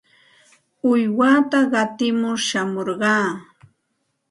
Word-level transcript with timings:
Uywata 0.91 1.59
qatimur 1.71 2.37
shamurqaa. 2.47 3.25